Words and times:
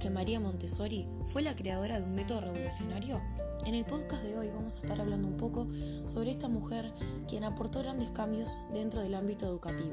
que 0.00 0.10
María 0.10 0.40
Montessori 0.40 1.06
fue 1.24 1.42
la 1.42 1.54
creadora 1.54 1.98
de 1.98 2.04
un 2.04 2.14
método 2.14 2.40
revolucionario? 2.40 3.20
En 3.66 3.74
el 3.74 3.84
podcast 3.84 4.22
de 4.22 4.36
hoy 4.36 4.48
vamos 4.48 4.76
a 4.76 4.80
estar 4.80 4.98
hablando 4.98 5.28
un 5.28 5.36
poco 5.36 5.68
sobre 6.06 6.30
esta 6.30 6.48
mujer 6.48 6.90
quien 7.28 7.44
aportó 7.44 7.80
grandes 7.80 8.10
cambios 8.10 8.56
dentro 8.72 9.02
del 9.02 9.14
ámbito 9.14 9.44
educativo. 9.44 9.92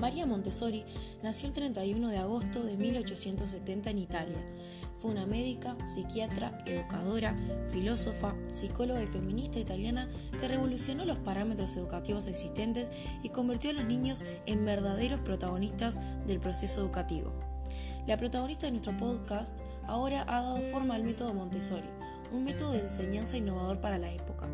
María 0.00 0.26
Montessori 0.26 0.84
nació 1.24 1.48
el 1.48 1.54
31 1.54 2.08
de 2.08 2.18
agosto 2.18 2.62
de 2.62 2.76
1870 2.76 3.90
en 3.90 3.98
Italia. 3.98 4.46
Fue 4.96 5.10
una 5.10 5.26
médica, 5.26 5.76
psiquiatra, 5.88 6.62
educadora, 6.64 7.36
filósofa, 7.66 8.36
psicóloga 8.52 9.02
y 9.02 9.08
feminista 9.08 9.58
italiana 9.58 10.08
que 10.38 10.46
revolucionó 10.46 11.04
los 11.04 11.18
parámetros 11.18 11.76
educativos 11.76 12.28
existentes 12.28 12.90
y 13.24 13.30
convirtió 13.30 13.70
a 13.70 13.74
los 13.74 13.84
niños 13.84 14.22
en 14.46 14.64
verdaderos 14.64 15.20
protagonistas 15.20 16.00
del 16.26 16.38
proceso 16.38 16.80
educativo. 16.80 17.51
La 18.06 18.16
protagonista 18.16 18.66
de 18.66 18.72
nuestro 18.72 18.96
podcast 18.96 19.56
ahora 19.86 20.22
ha 20.22 20.42
dado 20.42 20.60
forma 20.72 20.96
al 20.96 21.04
método 21.04 21.32
Montessori, 21.34 21.88
un 22.32 22.42
método 22.42 22.72
de 22.72 22.80
enseñanza 22.80 23.36
innovador 23.36 23.80
para 23.80 23.96
la 23.98 24.12
época. 24.12 24.48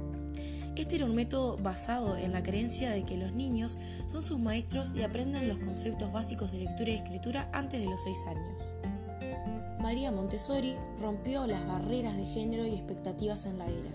Este 0.76 0.96
era 0.96 1.06
un 1.06 1.14
método 1.14 1.56
basado 1.56 2.18
en 2.18 2.32
la 2.32 2.42
creencia 2.42 2.90
de 2.90 3.04
que 3.04 3.16
los 3.16 3.32
niños 3.32 3.78
son 4.06 4.22
sus 4.22 4.38
maestros 4.38 4.94
y 4.94 5.02
aprenden 5.02 5.48
los 5.48 5.60
conceptos 5.60 6.12
básicos 6.12 6.52
de 6.52 6.58
lectura 6.58 6.90
y 6.90 6.96
escritura 6.96 7.48
antes 7.54 7.80
de 7.80 7.86
los 7.86 8.02
6 8.02 8.26
años. 8.26 8.72
María 9.80 10.12
Montessori 10.12 10.76
rompió 11.00 11.46
las 11.46 11.66
barreras 11.66 12.18
de 12.18 12.26
género 12.26 12.66
y 12.66 12.74
expectativas 12.74 13.46
en 13.46 13.58
la 13.58 13.66
era, 13.66 13.90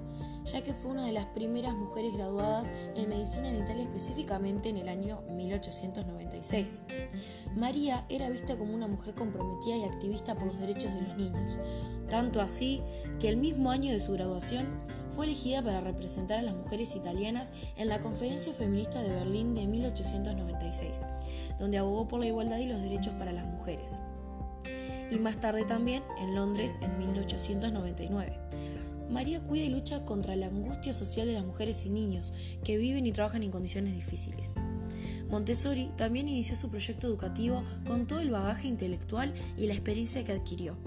ya 0.53 0.61
que 0.61 0.73
fue 0.73 0.91
una 0.91 1.05
de 1.05 1.11
las 1.11 1.25
primeras 1.25 1.73
mujeres 1.73 2.13
graduadas 2.13 2.75
en 2.95 3.09
medicina 3.09 3.49
en 3.49 3.57
Italia 3.57 3.83
específicamente 3.83 4.69
en 4.69 4.77
el 4.77 4.87
año 4.87 5.21
1896. 5.31 6.83
María 7.55 8.05
era 8.07 8.29
vista 8.29 8.55
como 8.55 8.75
una 8.75 8.87
mujer 8.87 9.15
comprometida 9.15 9.77
y 9.77 9.83
activista 9.83 10.35
por 10.35 10.45
los 10.45 10.59
derechos 10.59 10.93
de 10.93 11.01
los 11.01 11.17
niños, 11.17 11.59
tanto 12.07 12.39
así 12.39 12.81
que 13.19 13.29
el 13.29 13.37
mismo 13.37 13.71
año 13.71 13.91
de 13.91 13.99
su 13.99 14.13
graduación 14.13 14.67
fue 15.09 15.25
elegida 15.25 15.63
para 15.63 15.81
representar 15.81 16.39
a 16.39 16.43
las 16.43 16.55
mujeres 16.55 16.95
italianas 16.95 17.53
en 17.75 17.89
la 17.89 17.99
Conferencia 17.99 18.53
Feminista 18.53 19.01
de 19.01 19.09
Berlín 19.09 19.55
de 19.55 19.65
1896, 19.65 21.05
donde 21.57 21.79
abogó 21.79 22.07
por 22.07 22.19
la 22.19 22.27
igualdad 22.27 22.57
y 22.57 22.67
los 22.67 22.81
derechos 22.81 23.13
para 23.13 23.31
las 23.31 23.45
mujeres. 23.45 24.01
Y 25.09 25.17
más 25.17 25.37
tarde 25.37 25.65
también 25.65 26.03
en 26.19 26.35
Londres 26.35 26.79
en 26.81 26.97
1899. 26.97 28.42
María 29.13 29.41
cuida 29.41 29.63
y 29.65 29.69
lucha 29.69 30.03
contra 30.05 30.35
la 30.35 30.47
angustia 30.47 30.91
social 30.91 31.27
de 31.27 31.33
las 31.33 31.45
mujeres 31.45 31.85
y 31.85 31.89
niños 31.89 32.33
que 32.63 32.77
viven 32.77 33.05
y 33.05 33.11
trabajan 33.11 33.43
en 33.43 33.51
condiciones 33.51 33.93
difíciles. 33.93 34.53
Montessori 35.29 35.91
también 35.95 36.27
inició 36.27 36.55
su 36.55 36.69
proyecto 36.69 37.07
educativo 37.07 37.63
con 37.87 38.07
todo 38.07 38.19
el 38.19 38.29
bagaje 38.29 38.67
intelectual 38.67 39.33
y 39.57 39.67
la 39.67 39.73
experiencia 39.73 40.23
que 40.25 40.33
adquirió, 40.33 40.77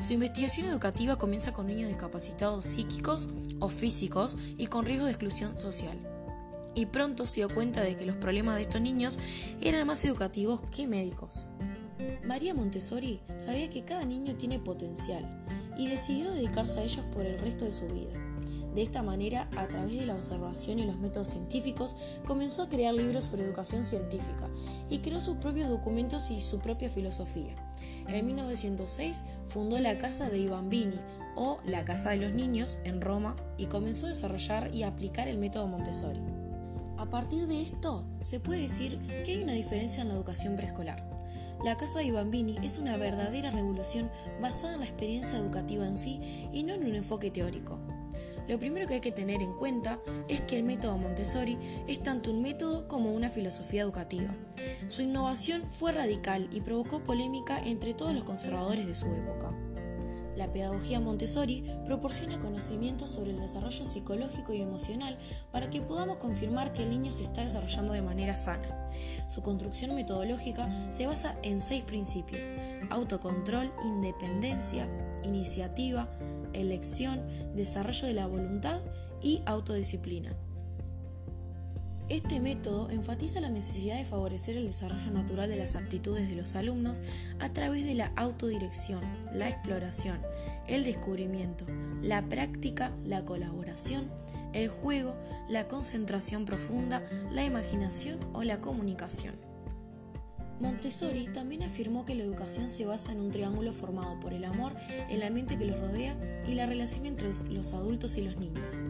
su 0.00 0.12
investigación 0.12 0.66
educativa 0.66 1.16
comienza 1.16 1.52
con 1.52 1.66
niños 1.66 1.88
discapacitados 1.88 2.64
psíquicos 2.64 3.30
o 3.58 3.68
físicos 3.68 4.38
y 4.56 4.68
con 4.68 4.84
riesgo 4.84 5.06
de 5.06 5.10
exclusión 5.10 5.58
social. 5.58 5.98
Y 6.76 6.86
pronto 6.86 7.26
se 7.26 7.40
dio 7.40 7.52
cuenta 7.52 7.82
de 7.82 7.96
que 7.96 8.06
los 8.06 8.16
problemas 8.16 8.56
de 8.56 8.62
estos 8.62 8.80
niños 8.80 9.18
eran 9.60 9.86
más 9.88 10.04
educativos 10.04 10.60
que 10.70 10.86
médicos. 10.86 11.50
María 12.24 12.54
Montessori 12.54 13.20
sabía 13.36 13.70
que 13.70 13.84
cada 13.84 14.04
niño 14.04 14.36
tiene 14.36 14.60
potencial 14.60 15.24
y 15.78 15.86
decidió 15.86 16.32
dedicarse 16.32 16.80
a 16.80 16.82
ellos 16.82 17.06
por 17.14 17.24
el 17.24 17.38
resto 17.38 17.64
de 17.64 17.72
su 17.72 17.86
vida. 17.86 18.12
De 18.74 18.82
esta 18.82 19.02
manera, 19.02 19.48
a 19.56 19.66
través 19.66 19.98
de 19.98 20.06
la 20.06 20.14
observación 20.14 20.78
y 20.78 20.84
los 20.84 20.98
métodos 20.98 21.30
científicos, 21.30 21.96
comenzó 22.26 22.62
a 22.62 22.68
crear 22.68 22.94
libros 22.94 23.24
sobre 23.24 23.44
educación 23.44 23.82
científica 23.82 24.48
y 24.90 24.98
creó 24.98 25.20
sus 25.20 25.38
propios 25.38 25.70
documentos 25.70 26.30
y 26.30 26.42
su 26.42 26.60
propia 26.60 26.90
filosofía. 26.90 27.54
En 28.06 28.26
1906 28.26 29.24
fundó 29.46 29.80
la 29.80 29.98
Casa 29.98 30.28
de 30.28 30.48
Bambini 30.48 31.00
o 31.34 31.58
la 31.66 31.84
Casa 31.84 32.10
de 32.10 32.18
los 32.18 32.32
Niños 32.32 32.78
en 32.84 33.00
Roma 33.00 33.36
y 33.56 33.66
comenzó 33.66 34.06
a 34.06 34.10
desarrollar 34.10 34.74
y 34.74 34.82
aplicar 34.82 35.28
el 35.28 35.38
método 35.38 35.66
Montessori. 35.66 36.20
A 36.98 37.06
partir 37.10 37.46
de 37.46 37.62
esto, 37.62 38.04
se 38.20 38.40
puede 38.40 38.62
decir 38.62 38.98
que 39.24 39.32
hay 39.32 39.42
una 39.42 39.52
diferencia 39.52 40.02
en 40.02 40.08
la 40.08 40.14
educación 40.14 40.56
preescolar. 40.56 41.17
La 41.64 41.76
Casa 41.76 41.98
de 41.98 42.12
Bambini 42.12 42.56
es 42.62 42.78
una 42.78 42.96
verdadera 42.96 43.50
revolución 43.50 44.08
basada 44.40 44.74
en 44.74 44.80
la 44.80 44.86
experiencia 44.86 45.38
educativa 45.38 45.84
en 45.84 45.98
sí 45.98 46.48
y 46.52 46.62
no 46.62 46.74
en 46.74 46.86
un 46.86 46.94
enfoque 46.94 47.32
teórico. 47.32 47.80
Lo 48.46 48.60
primero 48.60 48.86
que 48.86 48.94
hay 48.94 49.00
que 49.00 49.10
tener 49.10 49.42
en 49.42 49.52
cuenta 49.54 49.98
es 50.28 50.40
que 50.42 50.56
el 50.56 50.62
método 50.62 50.96
Montessori 50.96 51.58
es 51.88 52.00
tanto 52.00 52.30
un 52.30 52.42
método 52.42 52.86
como 52.86 53.12
una 53.12 53.28
filosofía 53.28 53.82
educativa. 53.82 54.32
Su 54.86 55.02
innovación 55.02 55.62
fue 55.68 55.90
radical 55.90 56.48
y 56.52 56.60
provocó 56.60 57.02
polémica 57.02 57.60
entre 57.60 57.92
todos 57.92 58.14
los 58.14 58.24
conservadores 58.24 58.86
de 58.86 58.94
su 58.94 59.06
época. 59.06 59.52
La 60.36 60.52
pedagogía 60.52 61.00
Montessori 61.00 61.64
proporciona 61.84 62.38
conocimientos 62.38 63.10
sobre 63.10 63.32
el 63.32 63.40
desarrollo 63.40 63.84
psicológico 63.84 64.52
y 64.54 64.62
emocional 64.62 65.18
para 65.50 65.68
que 65.68 65.82
podamos 65.82 66.18
confirmar 66.18 66.72
que 66.72 66.84
el 66.84 66.90
niño 66.90 67.10
se 67.10 67.24
está 67.24 67.42
desarrollando 67.42 67.92
de 67.92 68.02
manera 68.02 68.36
sana. 68.36 68.77
Su 69.28 69.42
construcción 69.42 69.94
metodológica 69.94 70.68
se 70.90 71.06
basa 71.06 71.36
en 71.42 71.60
seis 71.60 71.84
principios, 71.84 72.52
autocontrol, 72.90 73.70
independencia, 73.84 74.88
iniciativa, 75.22 76.08
elección, 76.54 77.20
desarrollo 77.54 78.06
de 78.06 78.14
la 78.14 78.26
voluntad 78.26 78.80
y 79.22 79.42
autodisciplina. 79.46 80.34
Este 82.08 82.40
método 82.40 82.88
enfatiza 82.88 83.38
la 83.40 83.50
necesidad 83.50 83.98
de 83.98 84.06
favorecer 84.06 84.56
el 84.56 84.66
desarrollo 84.66 85.10
natural 85.10 85.50
de 85.50 85.56
las 85.56 85.76
aptitudes 85.76 86.26
de 86.26 86.36
los 86.36 86.56
alumnos 86.56 87.02
a 87.38 87.52
través 87.52 87.84
de 87.84 87.94
la 87.94 88.12
autodirección, 88.16 89.02
la 89.34 89.50
exploración, 89.50 90.18
el 90.68 90.84
descubrimiento, 90.84 91.66
la 92.00 92.26
práctica, 92.26 92.92
la 93.04 93.26
colaboración, 93.26 94.08
el 94.52 94.68
juego, 94.68 95.14
la 95.48 95.68
concentración 95.68 96.44
profunda, 96.44 97.02
la 97.30 97.44
imaginación 97.44 98.18
o 98.32 98.42
la 98.42 98.60
comunicación. 98.60 99.34
Montessori 100.60 101.28
también 101.32 101.62
afirmó 101.62 102.04
que 102.04 102.16
la 102.16 102.24
educación 102.24 102.68
se 102.68 102.84
basa 102.84 103.12
en 103.12 103.20
un 103.20 103.30
triángulo 103.30 103.72
formado 103.72 104.18
por 104.18 104.32
el 104.32 104.44
amor, 104.44 104.74
el 105.08 105.22
ambiente 105.22 105.56
que 105.56 105.64
los 105.64 105.78
rodea 105.78 106.16
y 106.48 106.54
la 106.54 106.66
relación 106.66 107.06
entre 107.06 107.28
los 107.28 107.72
adultos 107.72 108.18
y 108.18 108.22
los 108.22 108.36
niños. 108.38 108.84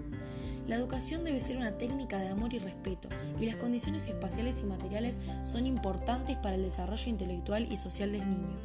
La 0.66 0.76
educación 0.76 1.24
debe 1.24 1.40
ser 1.40 1.56
una 1.56 1.76
técnica 1.76 2.18
de 2.18 2.28
amor 2.28 2.54
y 2.54 2.58
respeto, 2.58 3.08
y 3.40 3.46
las 3.46 3.56
condiciones 3.56 4.06
espaciales 4.06 4.60
y 4.60 4.64
materiales 4.66 5.18
son 5.44 5.66
importantes 5.66 6.36
para 6.36 6.56
el 6.56 6.62
desarrollo 6.62 7.08
intelectual 7.08 7.70
y 7.70 7.76
social 7.76 8.12
del 8.12 8.28
niño, 8.28 8.58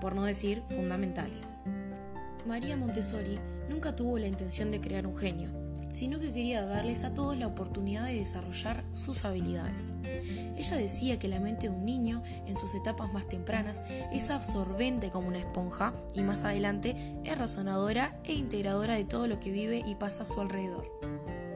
por 0.00 0.14
no 0.14 0.24
decir 0.24 0.62
fundamentales. 0.66 1.60
María 2.46 2.76
Montessori 2.76 3.38
nunca 3.68 3.94
tuvo 3.94 4.18
la 4.18 4.28
intención 4.28 4.70
de 4.70 4.80
crear 4.80 5.06
un 5.06 5.16
genio, 5.16 5.50
sino 5.92 6.18
que 6.18 6.32
quería 6.32 6.64
darles 6.64 7.04
a 7.04 7.14
todos 7.14 7.36
la 7.36 7.46
oportunidad 7.46 8.04
de 8.06 8.14
desarrollar 8.14 8.84
sus 8.92 9.24
habilidades. 9.24 9.92
Ella 10.56 10.76
decía 10.76 11.18
que 11.18 11.28
la 11.28 11.40
mente 11.40 11.68
de 11.68 11.74
un 11.74 11.84
niño, 11.84 12.22
en 12.46 12.56
sus 12.56 12.74
etapas 12.74 13.12
más 13.12 13.28
tempranas, 13.28 13.82
es 14.12 14.30
absorbente 14.30 15.10
como 15.10 15.28
una 15.28 15.38
esponja 15.38 15.94
y 16.14 16.22
más 16.22 16.44
adelante 16.44 16.96
es 17.24 17.38
razonadora 17.38 18.20
e 18.24 18.34
integradora 18.34 18.94
de 18.94 19.04
todo 19.04 19.26
lo 19.26 19.40
que 19.40 19.50
vive 19.50 19.82
y 19.86 19.94
pasa 19.94 20.22
a 20.22 20.26
su 20.26 20.40
alrededor. 20.40 20.84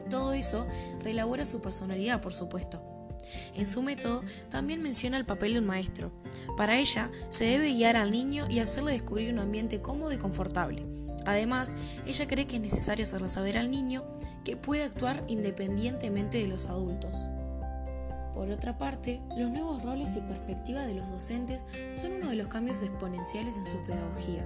Todo 0.09 0.33
eso 0.33 0.67
reelabora 1.03 1.45
su 1.45 1.61
personalidad, 1.61 2.21
por 2.21 2.33
supuesto. 2.33 2.81
En 3.55 3.67
su 3.67 3.81
método 3.81 4.23
también 4.49 4.81
menciona 4.81 5.17
el 5.17 5.25
papel 5.25 5.53
de 5.53 5.59
un 5.59 5.65
maestro. 5.65 6.11
Para 6.57 6.77
ella 6.77 7.09
se 7.29 7.45
debe 7.45 7.73
guiar 7.73 7.95
al 7.95 8.11
niño 8.11 8.45
y 8.49 8.59
hacerle 8.59 8.91
descubrir 8.91 9.33
un 9.33 9.39
ambiente 9.39 9.81
cómodo 9.81 10.11
y 10.13 10.17
confortable 10.17 10.85
Además, 11.25 11.75
ella 12.05 12.27
cree 12.27 12.45
que 12.45 12.57
es 12.57 12.61
necesario 12.61 13.03
hacerle 13.03 13.29
saber 13.29 13.57
al 13.57 13.71
niño 13.71 14.03
que 14.43 14.57
puede 14.57 14.83
actuar 14.83 15.23
independientemente 15.27 16.37
de 16.37 16.47
los 16.47 16.69
adultos. 16.69 17.27
Por 18.33 18.51
otra 18.51 18.77
parte, 18.77 19.21
los 19.37 19.49
nuevos 19.49 19.81
roles 19.81 20.17
y 20.17 20.21
perspectivas 20.21 20.85
de 20.85 20.93
los 20.93 21.09
docentes 21.09 21.65
son 21.95 22.13
uno 22.13 22.29
de 22.29 22.35
los 22.35 22.47
cambios 22.47 22.81
exponenciales 22.83 23.57
en 23.57 23.65
su 23.65 23.81
pedagogía. 23.85 24.45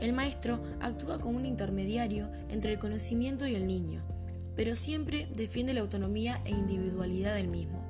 El 0.00 0.12
maestro 0.12 0.60
actúa 0.80 1.20
como 1.20 1.38
un 1.38 1.46
intermediario 1.46 2.28
entre 2.50 2.72
el 2.72 2.80
conocimiento 2.80 3.46
y 3.46 3.54
el 3.54 3.68
niño, 3.68 4.02
pero 4.56 4.74
siempre 4.74 5.28
defiende 5.36 5.72
la 5.72 5.80
autonomía 5.80 6.40
e 6.44 6.50
individualidad 6.50 7.36
del 7.36 7.46
mismo. 7.46 7.81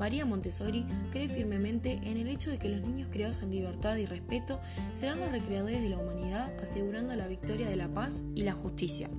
María 0.00 0.24
Montessori 0.24 0.86
cree 1.10 1.28
firmemente 1.28 2.00
en 2.02 2.16
el 2.16 2.26
hecho 2.26 2.50
de 2.50 2.58
que 2.58 2.70
los 2.70 2.80
niños 2.80 3.10
criados 3.12 3.42
en 3.42 3.50
libertad 3.50 3.96
y 3.96 4.06
respeto 4.06 4.58
serán 4.92 5.20
los 5.20 5.30
recreadores 5.30 5.82
de 5.82 5.90
la 5.90 5.98
humanidad, 5.98 6.58
asegurando 6.58 7.14
la 7.14 7.28
victoria 7.28 7.68
de 7.68 7.76
la 7.76 7.92
paz 7.92 8.22
y 8.34 8.42
la 8.42 8.54
justicia. 8.54 9.10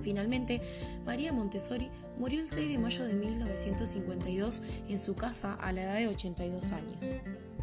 Finalmente, 0.00 0.62
María 1.04 1.34
Montessori 1.34 1.90
murió 2.18 2.40
el 2.40 2.48
6 2.48 2.70
de 2.70 2.78
mayo 2.78 3.04
de 3.04 3.14
1952 3.14 4.62
en 4.88 4.98
su 4.98 5.14
casa 5.14 5.54
a 5.54 5.72
la 5.72 5.82
edad 5.82 5.98
de 5.98 6.08
82 6.08 6.72
años. 6.72 7.16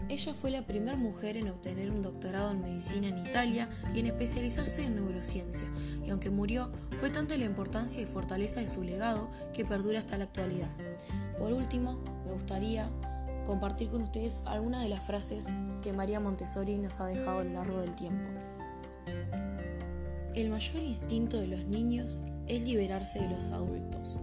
Ella 0.07 0.33
fue 0.33 0.51
la 0.51 0.67
primera 0.67 0.97
mujer 0.97 1.37
en 1.37 1.47
obtener 1.47 1.89
un 1.89 2.01
doctorado 2.01 2.51
en 2.51 2.61
medicina 2.61 3.07
en 3.07 3.17
Italia 3.17 3.69
y 3.95 4.01
en 4.01 4.07
especializarse 4.07 4.83
en 4.83 4.95
neurociencia, 4.95 5.65
y 6.05 6.09
aunque 6.09 6.29
murió, 6.29 6.71
fue 6.99 7.09
tanta 7.09 7.37
la 7.37 7.45
importancia 7.45 8.01
y 8.03 8.05
fortaleza 8.05 8.59
de 8.59 8.67
su 8.67 8.83
legado 8.83 9.31
que 9.53 9.65
perdura 9.65 9.99
hasta 9.99 10.17
la 10.17 10.25
actualidad. 10.25 10.69
Por 11.39 11.53
último, 11.53 12.03
me 12.31 12.37
gustaría 12.37 12.89
compartir 13.45 13.89
con 13.89 14.03
ustedes 14.03 14.43
algunas 14.45 14.83
de 14.83 14.89
las 14.89 15.01
frases 15.01 15.49
que 15.81 15.91
María 15.91 16.21
Montessori 16.21 16.77
nos 16.77 17.01
ha 17.01 17.07
dejado 17.07 17.39
a 17.39 17.43
lo 17.43 17.53
largo 17.53 17.81
del 17.81 17.93
tiempo. 17.93 18.23
El 20.33 20.49
mayor 20.49 20.81
instinto 20.81 21.41
de 21.41 21.47
los 21.47 21.65
niños 21.65 22.23
es 22.47 22.61
liberarse 22.61 23.19
de 23.19 23.29
los 23.29 23.49
adultos. 23.49 24.21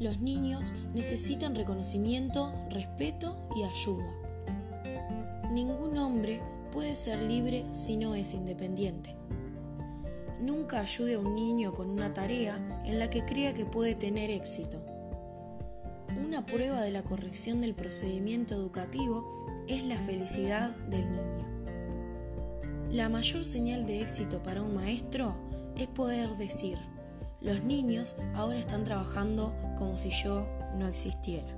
Los 0.00 0.20
niños 0.20 0.72
necesitan 0.92 1.54
reconocimiento, 1.54 2.52
respeto 2.70 3.36
y 3.54 3.62
ayuda. 3.62 4.10
Ningún 5.52 5.96
hombre 5.98 6.40
puede 6.72 6.96
ser 6.96 7.22
libre 7.22 7.64
si 7.72 7.96
no 7.96 8.16
es 8.16 8.34
independiente. 8.34 9.14
Nunca 10.40 10.80
ayude 10.80 11.14
a 11.14 11.20
un 11.20 11.36
niño 11.36 11.72
con 11.72 11.88
una 11.90 12.12
tarea 12.12 12.56
en 12.84 12.98
la 12.98 13.08
que 13.08 13.24
crea 13.24 13.54
que 13.54 13.66
puede 13.66 13.94
tener 13.94 14.30
éxito. 14.30 14.91
Una 16.32 16.46
prueba 16.46 16.80
de 16.80 16.90
la 16.90 17.02
corrección 17.02 17.60
del 17.60 17.74
procedimiento 17.74 18.54
educativo 18.54 19.46
es 19.68 19.84
la 19.84 19.96
felicidad 19.96 20.70
del 20.88 21.12
niño. 21.12 21.46
La 22.90 23.10
mayor 23.10 23.44
señal 23.44 23.84
de 23.84 24.00
éxito 24.00 24.42
para 24.42 24.62
un 24.62 24.74
maestro 24.74 25.36
es 25.76 25.88
poder 25.88 26.30
decir, 26.38 26.78
los 27.42 27.62
niños 27.64 28.16
ahora 28.34 28.58
están 28.58 28.82
trabajando 28.82 29.54
como 29.76 29.98
si 29.98 30.08
yo 30.08 30.48
no 30.78 30.88
existiera. 30.88 31.54